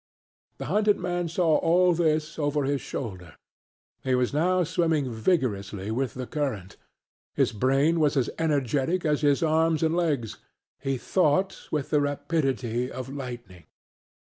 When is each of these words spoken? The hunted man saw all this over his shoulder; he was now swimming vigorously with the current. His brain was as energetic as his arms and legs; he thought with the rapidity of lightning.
The 0.57 0.65
hunted 0.65 0.97
man 0.97 1.27
saw 1.27 1.57
all 1.57 1.93
this 1.93 2.39
over 2.39 2.63
his 2.63 2.81
shoulder; 2.81 3.35
he 4.03 4.15
was 4.15 4.33
now 4.33 4.63
swimming 4.63 5.11
vigorously 5.11 5.91
with 5.91 6.15
the 6.15 6.25
current. 6.25 6.75
His 7.35 7.51
brain 7.51 7.99
was 7.99 8.17
as 8.17 8.27
energetic 8.39 9.05
as 9.05 9.21
his 9.21 9.43
arms 9.43 9.83
and 9.83 9.95
legs; 9.95 10.37
he 10.79 10.97
thought 10.97 11.67
with 11.69 11.91
the 11.91 12.01
rapidity 12.01 12.91
of 12.91 13.09
lightning. 13.09 13.65